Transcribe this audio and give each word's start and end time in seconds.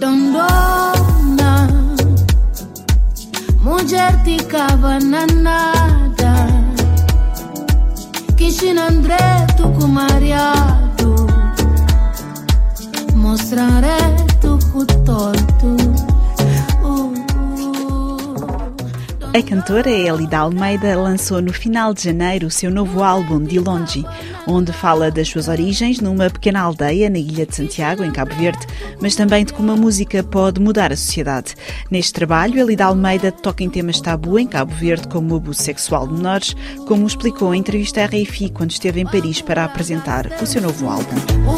Dondona, 0.00 1.68
mulher 3.60 4.22
ticava 4.24 4.98
na 5.00 5.26
nada. 5.26 6.34
Kishina 8.36 8.88
André, 8.88 9.46
tu 9.56 9.70
com 9.78 9.88
mariado. 9.88 11.26
Mostraré 13.14 13.98
tu 14.40 14.58
com 14.72 16.11
A 19.34 19.42
cantora 19.42 19.88
Elida 19.88 20.40
Almeida 20.40 20.94
lançou 20.94 21.40
no 21.40 21.54
final 21.54 21.94
de 21.94 22.04
janeiro 22.04 22.48
o 22.48 22.50
seu 22.50 22.70
novo 22.70 23.02
álbum 23.02 23.42
De 23.42 23.58
Longe, 23.58 24.04
onde 24.46 24.74
fala 24.74 25.10
das 25.10 25.26
suas 25.28 25.48
origens 25.48 26.00
numa 26.00 26.28
pequena 26.28 26.60
aldeia 26.60 27.08
na 27.08 27.16
Ilha 27.16 27.46
de 27.46 27.56
Santiago, 27.56 28.04
em 28.04 28.10
Cabo 28.10 28.34
Verde, 28.34 28.66
mas 29.00 29.16
também 29.16 29.46
de 29.46 29.54
como 29.54 29.72
a 29.72 29.76
música 29.76 30.22
pode 30.22 30.60
mudar 30.60 30.92
a 30.92 30.96
sociedade. 30.96 31.54
Neste 31.90 32.12
trabalho, 32.12 32.60
Elida 32.60 32.84
Almeida 32.84 33.32
toca 33.32 33.64
em 33.64 33.70
temas 33.70 34.02
tabu 34.02 34.38
em 34.38 34.46
Cabo 34.46 34.74
Verde, 34.74 35.08
como 35.08 35.32
o 35.32 35.38
abuso 35.38 35.62
sexual 35.62 36.06
de 36.06 36.12
menores, 36.12 36.54
como 36.86 37.06
explicou 37.06 37.54
em 37.54 37.60
entrevista 37.60 38.02
à 38.02 38.04
RFI 38.04 38.50
quando 38.50 38.72
esteve 38.72 39.00
em 39.00 39.06
Paris 39.06 39.40
para 39.40 39.64
apresentar 39.64 40.26
o 40.42 40.46
seu 40.46 40.60
novo 40.60 40.86
álbum. 40.90 41.16
O 41.48 41.56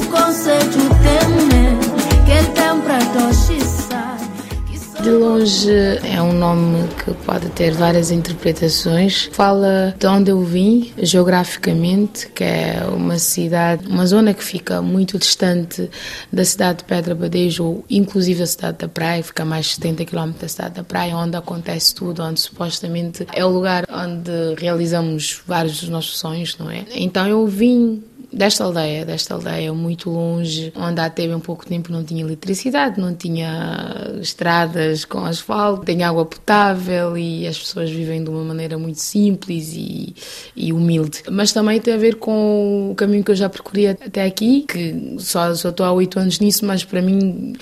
De 5.05 5.11
longe 5.11 5.71
é 6.03 6.23
um 6.23 6.33
nome 6.33 6.89
que 7.05 7.13
pode 7.27 7.51
ter 7.51 7.75
várias 7.75 8.11
interpretações. 8.11 9.29
Fala 9.33 9.95
de 9.99 10.07
onde 10.07 10.31
eu 10.31 10.43
vim, 10.43 10.95
geograficamente, 10.97 12.27
que 12.29 12.43
é 12.43 12.83
uma 12.91 13.19
cidade, 13.19 13.87
uma 13.87 14.07
zona 14.07 14.33
que 14.33 14.43
fica 14.43 14.81
muito 14.81 15.19
distante 15.19 15.91
da 16.33 16.43
cidade 16.43 16.79
de 16.79 16.85
Pedra 16.85 17.15
Badejo, 17.15 17.65
ou 17.65 17.85
inclusive 17.91 18.45
a 18.45 18.47
cidade 18.47 18.79
da 18.79 18.89
Praia, 18.89 19.23
fica 19.23 19.45
mais 19.45 19.67
de 19.67 19.73
70 19.73 20.07
km 20.07 20.33
da 20.41 20.49
cidade 20.49 20.75
da 20.77 20.83
Praia, 20.83 21.15
onde 21.19 21.37
acontece 21.37 21.95
tudo, 21.95 22.23
onde 22.23 22.41
supostamente 22.41 23.27
é 23.35 23.45
o 23.45 23.51
lugar 23.51 23.85
onde 23.91 24.55
realizamos 24.57 25.43
vários 25.47 25.81
dos 25.81 25.91
nossos 25.91 26.19
sonhos, 26.19 26.57
não 26.57 26.71
é? 26.71 26.83
Então 26.95 27.29
eu 27.29 27.47
vim 27.47 28.03
desta 28.35 28.65
aldeia, 28.65 29.05
desta 29.05 29.35
aldeia 29.35 29.73
muito 29.73 30.11
longe, 30.11 30.73
onde 30.77 31.01
há 31.01 31.07
até 31.07 31.27
bem 31.27 31.39
pouco 31.39 31.65
tempo 31.65 31.93
não 31.93 32.03
tinha 32.03 32.23
eletricidade, 32.23 33.01
não 33.01 33.15
tinha 33.15 34.13
estradas 34.21 35.05
com 35.05 35.25
asfalto, 35.25 35.85
tem 35.85 36.03
água 36.03 36.25
potável 36.25 37.17
e 37.17 37.47
as 37.47 37.59
pessoas 37.59 37.91
vivem 37.91 38.23
de 38.23 38.31
uma 38.31 38.43
maneira 38.43 38.77
muito 38.77 39.01
simples 39.01 39.73
e, 39.75 40.15
e 40.57 40.73
humilde. 40.73 41.23
Mas 41.31 41.53
também 41.53 41.81
tem 41.81 41.95
a 41.95 41.99
ver 41.99 42.17
com 42.17 42.91
o 42.91 42.95
caminho 42.95 43.23
que 43.23 43.31
eu 43.31 43.37
já 43.37 43.49
percorri 43.49 43.87
até 43.87 44.25
aqui, 44.25 44.63
que 44.63 45.17
só, 45.19 45.55
só 45.55 45.69
estou 45.69 45.87
há 45.87 45.93
oito 45.93 46.19
anos 46.19 46.41
nisso, 46.41 46.67
mas 46.67 46.85
para 46.85 47.01
mim 47.01 47.55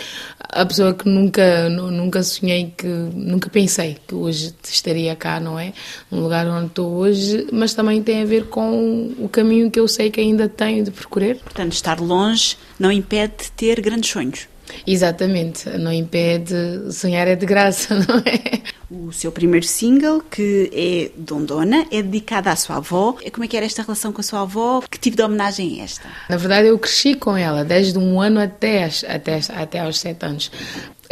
a 0.53 0.67
pessoa 0.67 0.95
que 0.95 1.09
nunca 1.09 1.69
nunca 1.69 2.23
sonhei 2.23 2.73
que 2.77 2.87
nunca 2.87 3.49
pensei 3.49 3.97
que 4.07 4.15
hoje 4.15 4.55
estaria 4.65 5.17
cá 5.17 5.41
não 5.41 5.59
é 5.59 5.73
no 6.11 6.21
lugar 6.21 6.47
onde 6.47 6.67
estou 6.67 6.93
hoje 6.93 7.47
mas 7.53 7.75
também 7.75 8.03
tem 8.03 8.23
a 8.23 8.27
ver 8.27 8.47
com 8.47 9.13
o 9.19 9.29
caminho 9.29 9.71
que 9.71 9.81
eu 9.81 9.89
sei 9.89 10.11
que 10.11 10.21
ainda 10.21 10.49
tenho 10.49 10.85
de 10.85 10.91
percorrer 10.91 11.39
Portanto, 11.43 11.73
estar 11.73 12.01
longe 12.01 12.57
não 12.79 12.91
impede 12.91 13.35
de 13.45 13.53
ter 13.53 13.81
grandes 13.81 14.11
sonhos. 14.11 14.52
Exatamente 14.87 15.69
não 15.71 15.93
impede 15.93 16.93
sonhar 16.93 17.27
é 17.29 17.37
de 17.37 17.47
graça 17.47 17.95
não 18.09 18.19
é 18.19 18.63
O 18.91 19.11
seu 19.11 19.33
primeiro 19.33 19.67
single, 19.67 20.21
que 20.21 20.71
é 20.75 21.19
Dondona, 21.19 21.87
é 21.91 22.03
dedicado 22.03 22.51
à 22.51 22.57
sua 22.57 22.77
avó. 22.77 23.17
Como 23.33 23.45
é 23.45 23.49
que 23.49 23.57
era 23.57 23.65
esta 23.65 23.83
relação 23.83 24.13
com 24.13 24.21
a 24.21 24.25
sua 24.25 24.43
avó? 24.43 24.83
Que 24.83 24.99
tipo 24.99 25.17
de 25.17 25.23
homenagem 25.23 25.81
é 25.81 25.85
esta? 25.85 26.07
Na 26.29 26.37
verdade, 26.37 26.69
eu 26.69 26.79
cresci 26.79 27.15
com 27.15 27.35
ela, 27.35 27.65
desde 27.65 27.99
um 27.99 28.21
ano 28.21 28.39
até, 28.39 28.91
até, 29.09 29.41
até 29.55 29.81
aos 29.81 29.99
sete 29.99 30.27
anos. 30.27 30.51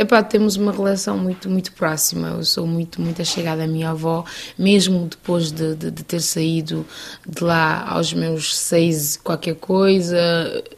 Epá, 0.00 0.22
temos 0.22 0.56
uma 0.56 0.72
relação 0.72 1.18
muito, 1.18 1.50
muito 1.50 1.72
próxima. 1.72 2.28
Eu 2.28 2.42
sou 2.42 2.66
muito, 2.66 3.02
muito 3.02 3.22
chegada 3.22 3.64
à 3.64 3.66
minha 3.66 3.90
avó, 3.90 4.24
mesmo 4.58 5.06
depois 5.06 5.52
de, 5.52 5.74
de, 5.74 5.90
de, 5.90 6.02
ter 6.02 6.22
saído 6.22 6.86
de 7.28 7.44
lá 7.44 7.86
aos 7.86 8.14
meus 8.14 8.56
seis, 8.56 9.18
qualquer 9.22 9.56
coisa. 9.56 10.16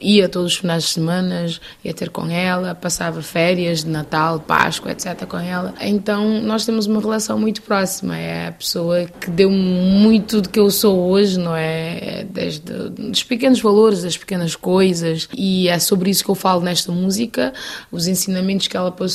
Ia 0.01 0.29
todos 0.29 0.55
os 0.55 0.59
finais 0.59 0.83
de 0.83 0.89
semana, 0.89 1.47
ia 1.85 1.95
ter 1.95 2.11
com 2.11 2.27
ela, 2.27 2.75
passava 2.75 3.23
férias 3.23 3.85
de 3.85 3.91
Natal, 3.91 4.41
Páscoa, 4.41 4.91
etc. 4.91 5.25
com 5.25 5.39
ela. 5.39 5.73
Então, 5.81 6.43
nós 6.43 6.67
temos 6.67 6.87
uma 6.87 7.01
relação 7.01 7.39
muito 7.39 7.63
próxima. 7.63 8.19
É 8.19 8.49
a 8.49 8.53
pessoa 8.53 9.05
que 9.05 9.31
deu 9.31 9.53
muito 9.53 10.43
do 10.43 10.49
que 10.49 10.59
eu 10.59 10.69
sou 10.69 10.99
hoje, 10.99 11.39
não 11.39 11.55
é? 11.55 12.27
Desde 12.29 12.73
os 12.99 13.23
pequenos 13.23 13.61
valores, 13.61 14.03
das 14.03 14.19
pequenas 14.19 14.57
coisas. 14.57 15.29
E 15.33 15.69
é 15.69 15.79
sobre 15.79 16.11
isso 16.11 16.25
que 16.25 16.31
eu 16.31 16.35
falo 16.35 16.61
nesta 16.61 16.91
música, 16.91 17.55
os 17.93 18.09
ensinamentos 18.09 18.67
que 18.67 18.77
ela 18.77 18.91
passou 18.91 19.12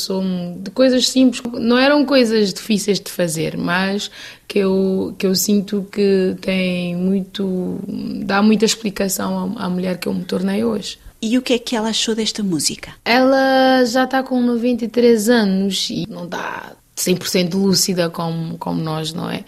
de 0.62 0.72
coisas 0.72 1.10
simples, 1.10 1.42
não 1.60 1.78
eram 1.78 2.06
coisas 2.06 2.54
difíceis 2.54 3.00
de 3.00 3.12
fazer, 3.12 3.58
mas 3.58 4.12
que 4.48 4.60
eu, 4.60 5.16
que 5.18 5.26
eu 5.26 5.36
sinto 5.36 5.88
que 5.92 6.36
tem 6.42 6.96
muito, 6.96 7.80
dá 8.24 8.42
muita 8.42 8.66
explicação 8.66 9.56
à, 9.58 9.66
à 9.66 9.70
mulher 9.70 9.98
que 9.98 10.08
eu 10.08 10.14
me 10.14 10.24
tornei 10.24 10.64
hoje. 10.64 11.00
E 11.22 11.38
o 11.38 11.42
que 11.42 11.54
é 11.54 11.60
que 11.60 11.76
ela 11.76 11.90
achou 11.90 12.14
desta 12.14 12.44
música? 12.44 12.92
Ela 13.04 13.84
já 13.86 14.04
está 14.04 14.22
com 14.22 14.40
93 14.40 15.30
anos 15.30 15.90
e 15.90 16.06
não 16.08 16.26
está 16.26 16.74
100% 16.96 17.54
lúcida 17.54 18.10
como, 18.10 18.58
como 18.58 18.82
nós, 18.82 19.14
não 19.14 19.30
é? 19.30 19.44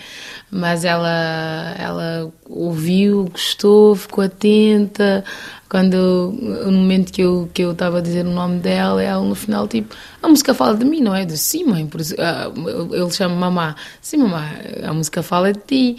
Mas 0.52 0.86
ela, 0.86 1.76
ela 1.78 2.31
ouviu, 2.50 3.30
gostou, 3.32 3.96
ficou 3.96 4.24
atenta. 4.24 5.24
Quando, 5.70 6.34
no 6.66 6.72
momento 6.72 7.14
que 7.14 7.22
eu 7.22 7.48
que 7.54 7.62
eu 7.62 7.74
estava 7.74 8.00
a 8.00 8.02
dizer 8.02 8.26
o 8.26 8.32
nome 8.32 8.60
dela, 8.60 9.04
ela 9.04 9.24
no 9.24 9.36
final, 9.36 9.68
tipo, 9.68 9.96
a 10.22 10.28
música 10.28 10.52
fala 10.54 10.76
de 10.76 10.84
mim, 10.84 11.00
não 11.00 11.16
é? 11.16 11.26
De 11.26 11.38
sim, 11.38 11.64
mãe. 11.64 11.86
Por 11.86 12.02
isso, 12.02 12.16
ah, 12.18 12.52
ele 12.92 13.12
chama 13.12 13.36
mamá. 13.36 13.76
Sim, 14.02 14.18
mamá, 14.18 14.50
a 14.84 14.92
música 14.92 15.22
fala 15.22 15.54
de 15.54 15.60
ti. 15.60 15.98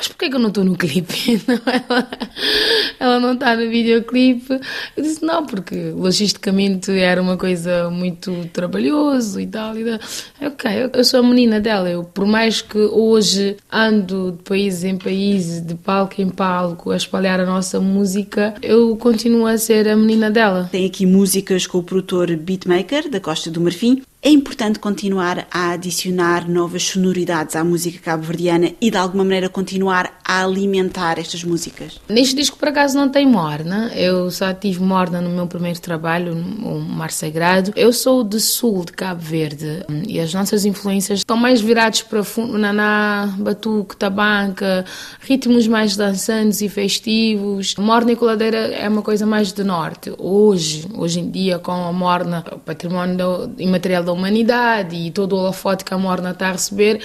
Mas 0.00 0.08
porquê 0.08 0.30
que 0.30 0.36
eu 0.36 0.40
não 0.40 0.48
estou 0.48 0.64
no 0.64 0.76
clipe? 0.78 1.42
Ela, 1.66 2.08
ela 2.98 3.20
não 3.20 3.34
está 3.34 3.54
no 3.54 3.68
videoclipe. 3.68 4.58
Eu 4.96 5.02
disse, 5.02 5.22
não, 5.22 5.44
porque 5.44 5.90
logisticamente 5.90 6.90
era 6.90 7.20
uma 7.20 7.36
coisa 7.36 7.90
muito 7.90 8.46
trabalhoso 8.50 9.38
e 9.38 9.46
tal. 9.46 9.76
E 9.76 9.84
tal. 9.84 10.48
Ok, 10.48 10.90
eu 10.94 11.04
sou 11.04 11.20
a 11.20 11.22
menina 11.22 11.60
dela. 11.60 11.90
Eu, 11.90 12.02
por 12.02 12.24
mais 12.24 12.62
que 12.62 12.78
hoje 12.78 13.58
ando 13.70 14.32
de 14.32 14.42
país 14.42 14.84
em 14.84 14.96
país, 14.96 15.60
de 15.60 15.74
palco 15.90 16.22
em 16.22 16.28
palco, 16.28 16.92
a 16.92 16.96
espalhar 16.96 17.40
a 17.40 17.44
nossa 17.44 17.80
música, 17.80 18.54
eu 18.62 18.96
continuo 18.96 19.44
a 19.44 19.58
ser 19.58 19.88
a 19.88 19.96
menina 19.96 20.30
dela. 20.30 20.68
Tem 20.70 20.86
aqui 20.86 21.04
músicas 21.04 21.66
com 21.66 21.78
o 21.78 21.82
produtor 21.82 22.36
beatmaker 22.36 23.10
da 23.10 23.18
Costa 23.18 23.50
do 23.50 23.60
Marfim. 23.60 24.00
É 24.22 24.28
importante 24.28 24.78
continuar 24.78 25.46
a 25.50 25.70
adicionar 25.70 26.46
novas 26.46 26.82
sonoridades 26.82 27.56
à 27.56 27.64
música 27.64 27.98
cabo-verdiana 27.98 28.72
e 28.78 28.90
de 28.90 28.96
alguma 28.98 29.24
maneira 29.24 29.48
continuar 29.48 30.20
a 30.22 30.44
alimentar 30.44 31.18
estas 31.18 31.42
músicas? 31.42 31.98
Neste 32.06 32.36
disco, 32.36 32.58
por 32.58 32.68
acaso, 32.68 32.98
não 32.98 33.08
tem 33.08 33.26
morna. 33.26 33.90
Eu 33.94 34.30
só 34.30 34.52
tive 34.52 34.82
morna 34.82 35.22
no 35.22 35.30
meu 35.30 35.46
primeiro 35.46 35.80
trabalho, 35.80 36.34
o 36.34 36.78
Mar 36.80 37.10
Sagrado. 37.10 37.72
Eu 37.74 37.94
sou 37.94 38.22
do 38.22 38.38
sul 38.38 38.84
de 38.84 38.92
Cabo 38.92 39.22
Verde 39.22 39.86
e 40.06 40.20
as 40.20 40.34
nossas 40.34 40.66
influências 40.66 41.20
estão 41.20 41.38
mais 41.38 41.62
viradas 41.62 42.02
para 42.02 42.20
naná, 42.58 43.34
batuque, 43.38 43.96
tabanca, 43.96 44.84
ritmos 45.20 45.66
mais 45.66 45.96
dançantes 45.96 46.60
e 46.60 46.68
festivos. 46.68 47.74
Morna 47.78 48.12
e 48.12 48.16
coladeira 48.16 48.58
é 48.58 48.86
uma 48.86 49.00
coisa 49.00 49.24
mais 49.24 49.50
do 49.50 49.64
norte. 49.64 50.12
Hoje, 50.18 50.86
hoje 50.94 51.20
em 51.20 51.30
dia, 51.30 51.58
com 51.58 51.72
a 51.72 51.90
morna, 51.90 52.44
o 52.52 52.58
património 52.58 53.50
imaterial 53.56 54.09
da 54.10 54.12
humanidade 54.12 54.96
e 54.96 55.10
todo 55.10 55.34
o 55.34 55.38
holofote 55.38 55.84
que 55.84 55.94
a 55.94 55.98
morna 55.98 56.30
está 56.30 56.48
a 56.48 56.52
receber, 56.52 57.00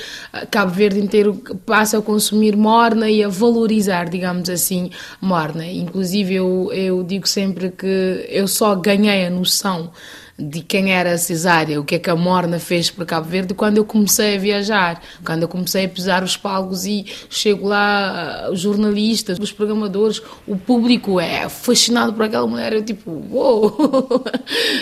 Cabo 0.49 0.71
Verde 0.71 0.99
inteiro 0.99 1.35
passa 1.65 1.99
a 1.99 2.01
consumir 2.01 2.55
morna 2.55 3.09
e 3.09 3.23
a 3.23 3.29
valorizar, 3.29 4.09
digamos 4.09 4.49
assim, 4.49 4.89
morna. 5.21 5.65
Inclusive, 5.65 6.35
eu, 6.35 6.69
eu 6.73 7.03
digo 7.03 7.27
sempre 7.27 7.69
que 7.69 8.25
eu 8.29 8.47
só 8.47 8.75
ganhei 8.75 9.25
a 9.25 9.29
noção 9.29 9.91
de 10.37 10.61
quem 10.61 10.91
era 10.91 11.13
a 11.13 11.17
Cesária, 11.17 11.79
o 11.79 11.85
que 11.85 11.95
é 11.95 11.99
que 11.99 12.09
a 12.09 12.15
Morna 12.15 12.59
fez 12.59 12.89
para 12.89 13.05
Cabo 13.05 13.27
Verde 13.27 13.53
quando 13.53 13.77
eu 13.77 13.85
comecei 13.85 14.35
a 14.35 14.39
viajar, 14.39 15.01
quando 15.23 15.43
eu 15.43 15.47
comecei 15.47 15.85
a 15.85 15.89
pisar 15.89 16.23
os 16.23 16.35
palcos 16.35 16.85
e 16.85 17.05
chego 17.29 17.69
lá, 17.69 18.49
os 18.51 18.59
jornalistas, 18.59 19.39
os 19.39 19.53
programadores, 19.53 20.21
o 20.45 20.57
público 20.57 21.21
é 21.21 21.47
fascinado 21.47 22.11
por 22.11 22.25
aquela 22.25 22.45
mulher, 22.45 22.73
eu 22.73 22.83
tipo, 22.83 23.11
uou, 23.31 23.75
wow! 23.79 24.23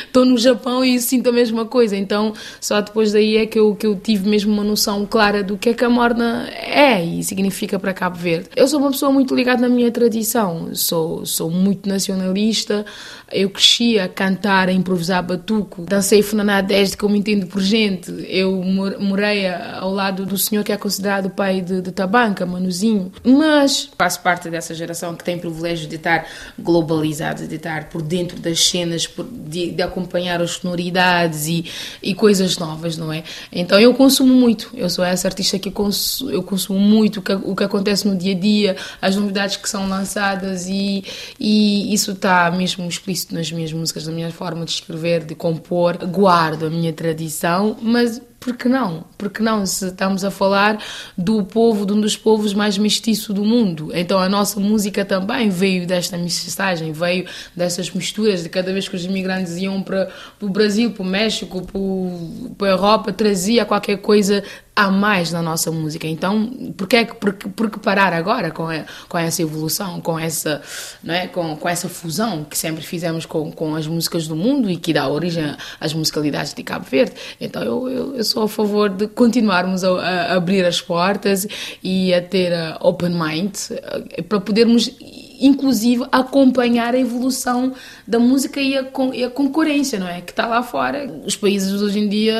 estou 0.03 0.25
no 0.25 0.39
Japão 0.39 0.83
e 0.83 0.99
sinto 0.99 1.29
a 1.29 1.31
mesma 1.31 1.65
coisa, 1.65 1.95
então 1.95 2.33
só 2.59 2.81
depois 2.81 3.11
daí 3.11 3.37
é 3.37 3.45
que 3.45 3.59
eu, 3.59 3.75
que 3.75 3.85
eu 3.85 3.95
tive 3.95 4.27
mesmo 4.27 4.51
uma 4.51 4.63
noção 4.63 5.05
clara 5.05 5.43
do 5.43 5.55
que 5.55 5.69
é 5.69 5.73
que 5.75 5.85
a 5.85 5.89
Morna 5.89 6.49
é 6.49 7.03
e 7.03 7.23
significa 7.23 7.77
para 7.77 7.93
Cabo 7.93 8.17
Verde. 8.17 8.49
Eu 8.55 8.67
sou 8.67 8.79
uma 8.79 8.89
pessoa 8.89 9.11
muito 9.11 9.35
ligada 9.35 9.61
na 9.61 9.69
minha 9.69 9.91
tradição, 9.91 10.73
sou, 10.73 11.27
sou 11.27 11.51
muito 11.51 11.87
nacionalista, 11.87 12.83
eu 13.31 13.51
cresci 13.51 13.99
a 13.99 14.07
cantar, 14.07 14.67
a 14.67 14.73
improvisar 14.73 15.23
batuco. 15.43 15.83
Dancei 15.83 16.23
funaná 16.23 16.61
desde 16.61 16.95
que 16.95 17.03
eu 17.03 17.09
me 17.09 17.19
entendo 17.19 17.45
por 17.45 17.61
gente. 17.61 18.11
Eu 18.29 18.63
morei 18.99 19.47
ao 19.47 19.91
lado 19.91 20.25
do 20.25 20.37
senhor 20.37 20.63
que 20.63 20.71
é 20.71 20.77
considerado 20.77 21.25
o 21.25 21.29
pai 21.29 21.61
de, 21.61 21.81
de 21.81 21.91
Tabanca, 21.91 22.45
Manuzinho. 22.45 23.11
Mas 23.23 23.89
faço 23.97 24.21
parte 24.21 24.49
dessa 24.49 24.73
geração 24.73 25.15
que 25.15 25.23
tem 25.23 25.35
o 25.35 25.39
privilégio 25.39 25.87
de 25.87 25.97
estar 25.97 26.25
globalizada, 26.57 27.45
de 27.45 27.55
estar 27.55 27.89
por 27.89 28.01
dentro 28.01 28.39
das 28.39 28.65
cenas, 28.65 29.07
de, 29.47 29.71
de 29.71 29.81
acompanhar 29.81 30.41
as 30.41 30.51
sonoridades 30.51 31.47
e, 31.47 31.65
e 32.01 32.15
coisas 32.15 32.57
novas, 32.57 32.97
não 32.97 33.11
é? 33.11 33.23
Então 33.51 33.79
eu 33.79 33.93
consumo 33.93 34.33
muito. 34.33 34.71
Eu 34.73 34.89
sou 34.89 35.03
essa 35.03 35.27
artista 35.27 35.59
que 35.59 35.69
consumo, 35.69 36.31
eu 36.31 36.41
consumo 36.41 36.79
muito 36.79 37.19
o 37.19 37.21
que, 37.21 37.33
o 37.33 37.55
que 37.55 37.63
acontece 37.63 38.07
no 38.07 38.15
dia 38.15 38.33
a 38.33 38.39
dia, 38.39 38.77
as 39.01 39.15
novidades 39.15 39.57
que 39.57 39.69
são 39.69 39.87
lançadas 39.89 40.67
e, 40.67 41.03
e 41.39 41.93
isso 41.93 42.11
está 42.11 42.49
mesmo 42.51 42.87
explícito 42.87 43.35
nas 43.35 43.51
minhas 43.51 43.73
músicas, 43.73 44.07
na 44.07 44.13
minha 44.13 44.31
forma 44.31 44.63
de 44.65 44.71
escrever, 44.71 45.25
de 45.25 45.32
compor. 45.35 45.97
Guardo 45.97 46.65
a 46.65 46.69
minha 46.69 46.93
tradição, 46.93 47.77
mas 47.81 48.21
por 48.43 48.57
que 48.57 48.67
não? 48.67 49.05
Porque 49.17 49.41
não? 49.41 49.65
Se 49.65 49.87
estamos 49.87 50.25
a 50.25 50.29
falar 50.29 50.77
do 51.17 51.45
povo, 51.45 51.85
de 51.85 51.93
um 51.93 52.01
dos 52.01 52.17
povos 52.17 52.53
mais 52.53 52.77
mestiços 52.77 53.33
do 53.33 53.45
mundo. 53.45 53.89
Então 53.93 54.19
a 54.19 54.27
nossa 54.27 54.59
música 54.59 55.05
também 55.05 55.49
veio 55.49 55.87
desta 55.87 56.17
mestiçagem, 56.17 56.91
veio 56.91 57.25
dessas 57.55 57.89
misturas 57.91 58.43
de 58.43 58.49
cada 58.49 58.73
vez 58.73 58.89
que 58.89 58.97
os 58.97 59.05
imigrantes 59.05 59.55
iam 59.55 59.81
para, 59.81 60.09
para 60.37 60.45
o 60.45 60.49
Brasil, 60.49 60.91
para 60.91 61.03
o 61.03 61.05
México, 61.05 61.61
para, 61.61 61.79
para 62.57 62.67
a 62.67 62.71
Europa, 62.71 63.13
trazia 63.13 63.63
qualquer 63.63 63.97
coisa 63.97 64.43
a 64.75 64.89
mais 64.89 65.31
na 65.31 65.41
nossa 65.41 65.71
música. 65.71 66.07
Então, 66.07 66.47
por 66.75 66.87
que, 66.87 67.05
por, 67.05 67.69
que 67.69 67.79
parar 67.79 68.11
agora 68.11 68.49
com, 68.49 68.65
com 69.07 69.17
essa 69.17 69.41
evolução, 69.41 70.01
com 70.01 70.17
essa, 70.17 70.61
não 71.03 71.13
é? 71.13 71.27
com, 71.27 71.55
com 71.55 71.69
essa 71.69 71.87
fusão 71.87 72.43
que 72.43 72.57
sempre 72.57 72.83
fizemos 72.83 73.25
com, 73.25 73.51
com 73.51 73.75
as 73.75 73.85
músicas 73.85 74.27
do 74.27 74.35
mundo 74.35 74.69
e 74.69 74.77
que 74.77 74.91
dá 74.91 75.07
origem 75.07 75.55
às 75.79 75.93
musicalidades 75.93 76.53
de 76.53 76.63
Cabo 76.63 76.85
Verde? 76.89 77.13
Então, 77.39 77.61
eu, 77.61 77.87
eu, 77.87 78.15
eu 78.15 78.23
sou 78.23 78.43
a 78.43 78.49
favor 78.49 78.89
de 78.89 79.07
continuarmos 79.07 79.83
a, 79.83 79.91
a, 79.91 80.33
abrir 80.35 80.65
as 80.65 80.81
portas 80.81 81.47
e 81.83 82.13
a 82.13 82.21
ter 82.21 82.51
a 82.51 82.77
open 82.81 83.11
mind 83.11 83.55
eh, 83.69 84.21
para 84.23 84.39
podermos 84.39 84.89
inclusive 85.39 86.05
acompanhar 86.11 86.93
a 86.93 86.99
evolução 86.99 87.73
da 88.07 88.19
música 88.19 88.59
e 88.59 88.77
a, 88.77 88.85
e 89.13 89.23
a, 89.23 89.29
concorrência, 89.29 89.99
não 89.99 90.07
é? 90.07 90.21
Que 90.21 90.31
está 90.31 90.47
lá 90.47 90.63
fora. 90.63 91.21
Os 91.25 91.35
países 91.35 91.81
hoje 91.81 91.99
em 91.99 92.09
dia, 92.09 92.35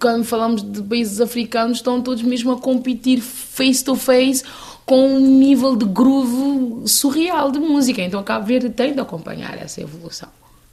quando 0.00 0.24
falamos 0.24 0.62
de 0.62 0.82
países 0.82 1.20
africanos, 1.20 1.78
estão 1.78 2.00
todos 2.00 2.22
mesmo 2.22 2.52
a 2.52 2.58
competir 2.58 3.20
face 3.20 3.84
to 3.84 3.94
face 3.94 4.42
com 4.84 5.06
um 5.06 5.20
nível 5.20 5.76
de 5.76 5.84
groove 5.84 6.88
surreal 6.88 7.50
de 7.50 7.58
música. 7.58 8.02
Então 8.02 8.22
Cabo 8.22 8.46
Verde 8.46 8.70
tem 8.70 8.94
de 8.94 9.00
acompanhar 9.00 9.58
essa 9.58 9.80
evolução. 9.80 10.28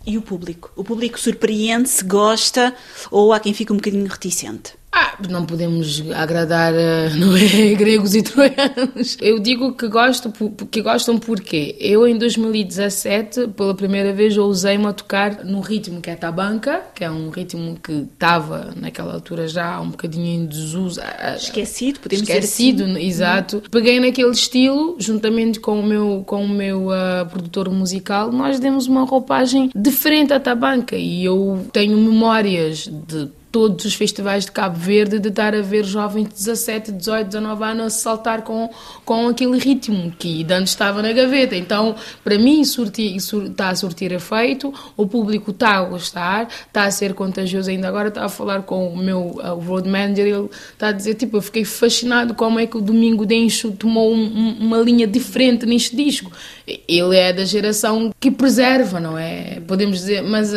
E 0.06 0.18
o 0.18 0.22
público? 0.22 0.72
O 0.76 0.84
público 0.84 1.20
surpreende-se, 1.20 2.04
gosta 2.04 2.74
ou 3.10 3.34
há 3.34 3.40
quem 3.40 3.54
fique 3.54 3.74
um 3.74 3.78
bocadinho 3.78 4.08
reticente? 4.08 4.74
Ah, 4.98 5.18
não 5.30 5.46
podemos 5.46 6.02
agradar 6.16 6.72
não 7.20 7.36
é, 7.36 7.74
gregos 7.74 8.16
e 8.16 8.24
troianos. 8.24 9.18
Eu 9.22 9.40
digo 9.40 9.74
que 9.74 9.90
gosto, 9.90 10.32
que 10.72 10.82
gostam 10.82 11.18
porque 11.18 11.76
eu 11.82 12.08
em 12.08 12.18
2017, 12.18 13.50
pela 13.50 13.76
primeira 13.76 14.14
vez, 14.14 14.38
ousei-me 14.38 14.86
a 14.88 14.94
tocar 14.94 15.44
no 15.44 15.60
ritmo 15.60 16.00
que 16.00 16.10
é 16.10 16.16
tabanca, 16.16 16.82
que 16.96 17.04
é 17.04 17.12
um 17.12 17.30
ritmo 17.30 17.78
que 17.84 18.08
estava 18.14 18.74
naquela 18.74 19.14
altura 19.14 19.50
já 19.50 19.82
um 19.82 19.90
bocadinho 19.90 20.28
em 20.28 20.46
desuso. 20.46 21.02
Esquecido, 21.36 22.00
podemos 22.00 22.30
Esquecido, 22.30 22.86
dizer 22.86 22.98
assim. 22.98 23.06
exato. 23.06 23.64
Peguei 23.70 24.00
naquele 24.00 24.32
estilo, 24.32 24.96
juntamente 24.98 25.60
com 25.60 25.78
o 25.78 25.84
meu, 25.84 26.24
com 26.26 26.46
o 26.46 26.48
meu 26.48 26.88
uh, 26.88 27.26
produtor 27.30 27.70
musical, 27.70 28.32
nós 28.32 28.62
demos 28.62 28.88
uma 28.88 29.04
roupagem 29.04 29.70
diferente 29.76 30.32
à 30.32 30.40
tabanca 30.40 30.96
e 30.96 31.26
eu 31.26 31.68
tenho 31.74 31.98
memórias 31.98 32.88
de 32.88 33.28
todos 33.56 33.86
os 33.86 33.94
festivais 33.94 34.44
de 34.44 34.52
Cabo 34.52 34.78
Verde 34.78 35.18
de 35.18 35.30
estar 35.30 35.56
a 35.56 35.62
ver 35.62 35.86
jovens 35.86 36.28
de 36.28 36.34
17, 36.34 36.92
18, 36.92 37.28
19 37.28 37.64
anos 37.64 37.86
a 37.86 37.90
saltar 37.90 38.42
com, 38.42 38.70
com 39.06 39.30
aquele 39.30 39.58
ritmo 39.58 40.12
que 40.20 40.46
antes 40.52 40.74
estava 40.74 41.02
na 41.02 41.14
gaveta. 41.14 41.56
Então, 41.56 41.96
para 42.22 42.38
mim, 42.38 42.66
surti, 42.66 43.18
sur, 43.22 43.46
está 43.46 43.70
a 43.70 43.76
surtir 43.76 44.12
efeito, 44.12 44.74
o 44.98 45.08
público 45.08 45.52
está 45.52 45.78
a 45.78 45.84
gostar, 45.86 46.50
está 46.68 46.84
a 46.84 46.92
ser 46.92 47.14
contagioso. 47.14 47.70
Ainda 47.70 47.88
agora 47.88 48.10
estava 48.10 48.26
a 48.26 48.30
falar 48.30 48.64
com 48.64 48.90
o 48.90 48.98
meu 48.98 49.38
o 49.38 49.60
road 49.62 49.88
manager, 49.88 50.28
ele 50.28 50.50
está 50.74 50.90
a 50.90 50.92
dizer, 50.92 51.14
tipo, 51.14 51.38
eu 51.38 51.42
fiquei 51.42 51.64
fascinado 51.64 52.34
como 52.34 52.60
é 52.60 52.68
que 52.68 52.76
o 52.76 52.82
Domingo 52.82 53.26
Dencho 53.26 53.72
tomou 53.72 54.14
um, 54.14 54.58
uma 54.60 54.80
linha 54.80 55.08
diferente 55.08 55.66
neste 55.66 55.96
disco. 55.96 56.30
Ele 56.68 57.16
é 57.18 57.32
da 57.32 57.46
geração 57.46 58.12
que 58.20 58.30
preserva, 58.30 59.00
não 59.00 59.18
é? 59.18 59.62
Podemos 59.68 60.00
dizer, 60.00 60.24
mas 60.24 60.52
uh, 60.52 60.56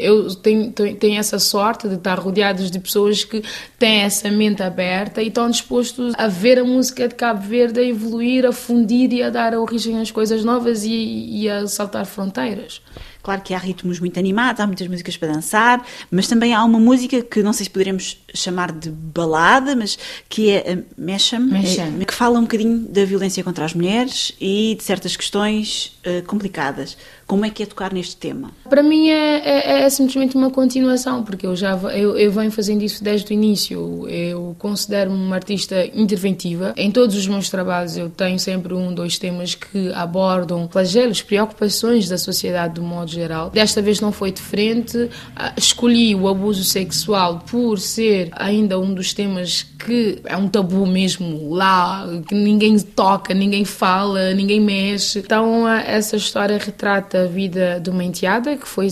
eu 0.00 0.34
tenho, 0.36 0.72
tenho 0.72 1.18
essa 1.18 1.38
sorte 1.38 1.88
de 1.88 1.94
estar 1.94 2.18
rodeado 2.18 2.38
rodeados 2.48 2.70
de 2.70 2.78
pessoas 2.78 3.24
que 3.24 3.42
têm 3.78 4.02
essa 4.02 4.30
mente 4.30 4.62
aberta 4.62 5.22
e 5.22 5.28
estão 5.28 5.50
dispostos 5.50 6.14
a 6.16 6.28
ver 6.28 6.58
a 6.58 6.64
música 6.64 7.08
de 7.08 7.14
Cabo 7.14 7.40
Verde 7.40 7.80
a 7.80 7.82
evoluir, 7.82 8.46
a 8.46 8.52
fundir 8.52 9.12
e 9.12 9.22
a 9.22 9.30
dar 9.30 9.54
origem 9.54 10.00
às 10.00 10.10
coisas 10.10 10.44
novas 10.44 10.84
e, 10.84 10.90
e 10.90 11.48
a 11.48 11.66
saltar 11.66 12.06
fronteiras. 12.06 12.80
Claro 13.22 13.42
que 13.42 13.52
há 13.52 13.58
ritmos 13.58 14.00
muito 14.00 14.18
animados, 14.18 14.60
há 14.60 14.66
muitas 14.66 14.88
músicas 14.88 15.16
para 15.16 15.32
dançar, 15.32 15.84
mas 16.10 16.26
também 16.26 16.54
há 16.54 16.64
uma 16.64 16.78
música 16.78 17.22
que 17.22 17.42
não 17.42 17.52
sei 17.52 17.64
se 17.64 17.70
poderemos 17.70 18.18
chamar 18.34 18.72
de 18.72 18.90
balada, 18.90 19.74
mas 19.74 19.98
que 20.28 20.50
é 20.50 20.72
a 20.72 21.00
Mesham, 21.00 21.48
é, 21.54 22.04
que 22.04 22.14
fala 22.14 22.38
um 22.38 22.42
bocadinho 22.42 22.78
da 22.88 23.04
violência 23.04 23.42
contra 23.42 23.64
as 23.64 23.74
mulheres 23.74 24.32
e 24.40 24.74
de 24.76 24.84
certas 24.84 25.16
questões 25.16 25.98
uh, 26.06 26.24
complicadas. 26.26 26.96
Como 27.26 27.44
é 27.44 27.50
que 27.50 27.62
é 27.62 27.66
tocar 27.66 27.92
neste 27.92 28.16
tema? 28.16 28.50
Para 28.70 28.82
mim 28.82 29.10
é, 29.10 29.36
é, 29.44 29.82
é 29.82 29.90
simplesmente 29.90 30.34
uma 30.34 30.50
continuação, 30.50 31.22
porque 31.22 31.46
eu 31.46 31.54
já 31.54 31.72
eu, 31.92 32.16
eu 32.16 32.32
venho 32.32 32.50
fazendo 32.50 32.82
isso 32.82 33.04
desde 33.04 33.30
o 33.30 33.34
início. 33.34 34.08
Eu 34.08 34.56
considero-me 34.58 35.16
uma 35.16 35.36
artista 35.36 35.84
interventiva. 35.94 36.72
Em 36.74 36.90
todos 36.90 37.14
os 37.14 37.26
meus 37.26 37.50
trabalhos 37.50 37.98
eu 37.98 38.08
tenho 38.08 38.38
sempre 38.38 38.72
um, 38.72 38.94
dois 38.94 39.18
temas 39.18 39.54
que 39.54 39.92
abordam 39.92 40.66
flagelos, 40.70 41.20
preocupações 41.20 42.08
da 42.08 42.16
sociedade 42.16 42.74
do 42.74 42.82
modo 42.82 43.07
geral. 43.08 43.50
Desta 43.50 43.82
vez 43.82 44.00
não 44.00 44.12
foi 44.12 44.30
diferente. 44.30 45.08
Ah, 45.34 45.52
escolhi 45.56 46.14
o 46.14 46.28
abuso 46.28 46.64
sexual 46.64 47.40
por 47.50 47.78
ser 47.78 48.30
ainda 48.32 48.78
um 48.78 48.94
dos 48.94 49.12
temas 49.12 49.66
que 49.78 50.18
é 50.24 50.36
um 50.36 50.48
tabu 50.48 50.86
mesmo 50.86 51.54
lá, 51.54 52.06
que 52.26 52.34
ninguém 52.34 52.78
toca, 52.78 53.32
ninguém 53.32 53.64
fala, 53.64 54.34
ninguém 54.34 54.60
mexe. 54.60 55.20
Então 55.20 55.68
essa 55.68 56.16
história 56.16 56.58
retrata 56.58 57.22
a 57.22 57.26
vida 57.26 57.80
de 57.80 57.90
uma 57.90 58.04
enteada 58.04 58.56
que 58.56 58.66
foi, 58.66 58.88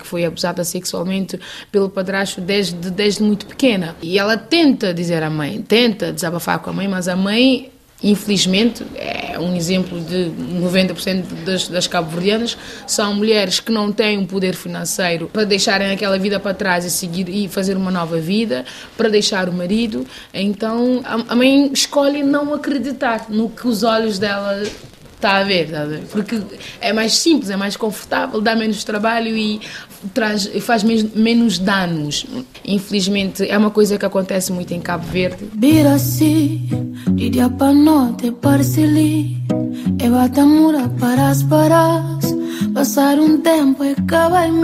que 0.00 0.06
foi 0.06 0.24
abusada 0.24 0.64
sexualmente 0.64 1.38
pelo 1.70 1.88
padrasto 1.88 2.40
desde, 2.40 2.90
desde 2.90 3.22
muito 3.22 3.46
pequena. 3.46 3.94
E 4.02 4.18
ela 4.18 4.36
tenta 4.36 4.94
dizer 4.94 5.22
à 5.22 5.30
mãe, 5.30 5.60
tenta 5.62 6.12
desabafar 6.12 6.58
com 6.58 6.70
a 6.70 6.72
mãe, 6.72 6.88
mas 6.88 7.08
a 7.08 7.16
mãe 7.16 7.70
infelizmente, 8.02 8.84
é 8.94 9.38
um 9.38 9.56
exemplo 9.56 10.00
de 10.00 10.30
90% 10.60 11.44
das, 11.44 11.68
das 11.68 11.86
cabo-verdianas 11.86 12.56
são 12.86 13.14
mulheres 13.14 13.60
que 13.60 13.72
não 13.72 13.90
têm 13.92 14.18
um 14.18 14.26
poder 14.26 14.54
financeiro 14.54 15.28
para 15.32 15.44
deixarem 15.44 15.90
aquela 15.90 16.18
vida 16.18 16.38
para 16.38 16.54
trás 16.54 16.84
e 16.84 16.90
seguir 16.90 17.28
e 17.28 17.48
fazer 17.48 17.76
uma 17.76 17.90
nova 17.90 18.18
vida, 18.18 18.64
para 18.96 19.08
deixar 19.08 19.48
o 19.48 19.52
marido. 19.52 20.06
Então 20.32 21.00
a, 21.04 21.32
a 21.32 21.36
mãe 21.36 21.70
escolhe 21.72 22.22
não 22.22 22.52
acreditar 22.52 23.26
no 23.28 23.48
que 23.48 23.66
os 23.66 23.82
olhos 23.82 24.18
dela 24.18 24.62
Está 25.24 25.38
a 25.38 25.44
ver, 25.44 25.64
está 25.64 25.80
a 25.80 25.84
ver? 25.86 26.02
Porque 26.12 26.38
é 26.82 26.92
mais 26.92 27.16
simples, 27.16 27.48
é 27.48 27.56
mais 27.56 27.78
confortável, 27.78 28.42
dá 28.42 28.54
menos 28.54 28.84
trabalho 28.84 29.34
e 29.34 29.58
traz, 30.12 30.46
faz 30.60 30.82
menos 30.82 31.58
danos. 31.58 32.26
Infelizmente, 32.62 33.48
é 33.48 33.56
uma 33.56 33.70
coisa 33.70 33.96
que 33.96 34.04
acontece 34.04 34.52
muito 34.52 34.74
em 34.74 34.82
Cabo 34.82 35.06
Verde. 35.06 35.46
Birasi, 35.54 36.60
de 37.12 37.30
dia 37.30 37.48
para 37.48 37.72
noite, 37.72 38.32
parceli, 38.32 39.38
batamura 40.10 40.90
para 41.00 41.28
as 41.30 41.42
paras, 41.42 42.36
passar 42.74 43.18
um 43.18 43.38
tempo 43.40 43.82
e 43.82 43.96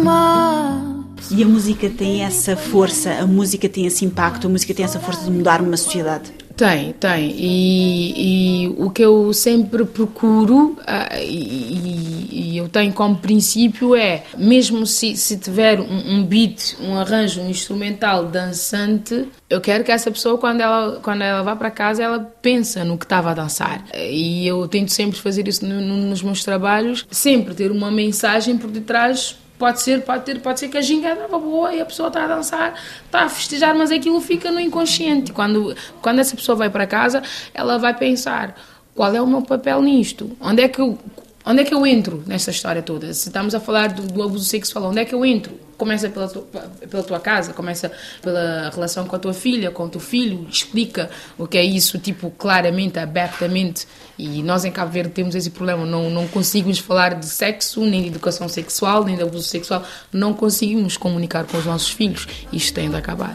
mais. 0.02 1.30
E 1.30 1.42
a 1.42 1.46
música 1.46 1.88
tem 1.88 2.22
essa 2.22 2.54
força, 2.54 3.12
a 3.12 3.26
música 3.26 3.66
tem 3.66 3.86
esse 3.86 4.04
impacto, 4.04 4.46
a 4.46 4.50
música 4.50 4.74
tem 4.74 4.84
essa 4.84 5.00
força 5.00 5.24
de 5.24 5.30
mudar 5.30 5.62
uma 5.62 5.78
sociedade. 5.78 6.39
Tem, 6.60 6.92
tem. 6.92 7.34
E, 7.38 8.64
e, 8.64 8.68
o 8.76 8.90
que 8.90 9.02
eu 9.02 9.32
sempre 9.32 9.82
procuro, 9.86 10.76
uh, 10.80 11.18
e, 11.18 12.52
e, 12.52 12.58
eu 12.58 12.68
tenho 12.68 12.92
como 12.92 13.16
princípio, 13.16 13.96
é: 13.96 14.24
mesmo 14.36 14.84
se, 14.84 15.16
se 15.16 15.38
tiver 15.38 15.80
um, 15.80 16.16
um, 16.16 16.22
beat, 16.22 16.76
um 16.78 16.98
arranjo, 16.98 17.40
um 17.40 17.48
instrumental 17.48 18.26
dançante, 18.26 19.26
eu 19.48 19.58
quero 19.58 19.84
que 19.84 19.90
essa 19.90 20.10
pessoa, 20.10 20.36
quando 20.36 20.60
ela, 20.60 21.00
quando 21.02 21.22
ela 21.22 21.42
vá 21.42 21.56
para 21.56 21.70
casa, 21.70 22.02
ela 22.02 22.18
pensa 22.42 22.84
no 22.84 22.98
que 22.98 23.06
estava 23.06 23.30
a 23.30 23.34
dançar. 23.34 23.82
E 23.94 24.46
eu 24.46 24.68
tento 24.68 24.92
sempre 24.92 25.18
fazer 25.18 25.48
isso 25.48 25.64
no, 25.64 25.80
no, 25.80 25.96
nos 25.96 26.22
meus 26.22 26.44
trabalhos, 26.44 27.06
sempre 27.10 27.54
ter 27.54 27.70
uma 27.70 27.90
mensagem 27.90 28.58
por 28.58 28.70
detrás 28.70 29.34
Pode 29.60 29.82
ser, 29.82 30.00
pode 30.06 30.24
ter, 30.24 30.40
pode 30.40 30.58
ser 30.58 30.68
que 30.68 30.78
a 30.78 30.80
ginga 30.80 31.12
estava 31.12 31.38
boa 31.38 31.74
e 31.74 31.82
a 31.82 31.84
pessoa 31.84 32.08
está 32.08 32.24
a 32.24 32.26
dançar, 32.26 32.82
está 33.04 33.24
a 33.24 33.28
festejar, 33.28 33.74
mas 33.74 33.90
aquilo 33.90 34.18
fica 34.18 34.50
no 34.50 34.58
inconsciente. 34.58 35.34
Quando, 35.34 35.76
quando 36.00 36.18
essa 36.18 36.34
pessoa 36.34 36.56
vai 36.56 36.70
para 36.70 36.86
casa, 36.86 37.22
ela 37.52 37.76
vai 37.76 37.92
pensar: 37.92 38.56
qual 38.94 39.14
é 39.14 39.20
o 39.20 39.26
meu 39.26 39.42
papel 39.42 39.82
nisto? 39.82 40.34
Onde 40.40 40.62
é 40.62 40.68
que 40.68 40.80
eu, 40.80 40.98
Onde 41.44 41.62
é 41.62 41.64
que 41.64 41.72
eu 41.72 41.86
entro 41.86 42.22
nessa 42.26 42.50
história 42.50 42.82
toda? 42.82 43.12
Se 43.14 43.28
estamos 43.28 43.54
a 43.54 43.60
falar 43.60 43.88
do, 43.88 44.02
do 44.02 44.22
abuso 44.22 44.44
sexual, 44.44 44.90
onde 44.90 45.00
é 45.00 45.04
que 45.04 45.14
eu 45.14 45.24
entro? 45.24 45.52
Começa 45.78 46.10
pela, 46.10 46.28
pela 46.28 47.02
tua 47.02 47.18
casa, 47.18 47.54
começa 47.54 47.90
pela 48.20 48.68
relação 48.68 49.06
com 49.06 49.16
a 49.16 49.18
tua 49.18 49.32
filha, 49.32 49.70
com 49.70 49.84
o 49.84 49.88
teu 49.88 50.00
filho, 50.00 50.46
explica 50.50 51.08
o 51.38 51.46
que 51.46 51.56
é 51.56 51.64
isso, 51.64 51.98
tipo, 51.98 52.30
claramente, 52.30 52.98
abertamente. 52.98 53.88
E 54.18 54.42
nós 54.42 54.66
em 54.66 54.70
Cabo 54.70 54.92
Verde 54.92 55.12
temos 55.12 55.34
esse 55.34 55.50
problema, 55.50 55.86
não, 55.86 56.10
não 56.10 56.28
conseguimos 56.28 56.78
falar 56.78 57.14
de 57.14 57.24
sexo, 57.24 57.80
nem 57.86 58.02
de 58.02 58.08
educação 58.08 58.46
sexual, 58.46 59.04
nem 59.04 59.16
de 59.16 59.22
abuso 59.22 59.48
sexual, 59.48 59.82
não 60.12 60.34
conseguimos 60.34 60.98
comunicar 60.98 61.44
com 61.46 61.56
os 61.56 61.64
nossos 61.64 61.90
filhos. 61.90 62.28
Isto 62.52 62.74
tem 62.74 62.90
de 62.90 62.96
acabar. 62.96 63.34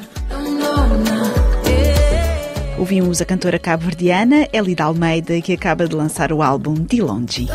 Ouvimos 2.77 3.19
a 3.21 3.25
cantora 3.25 3.57
cabo-verdiana 3.57 4.47
Elida 4.53 4.83
Almeida, 4.83 5.41
que 5.41 5.53
acaba 5.53 5.87
de 5.87 5.95
lançar 5.95 6.31
o 6.31 6.43
álbum 6.43 6.75
Dilongi. 6.75 7.47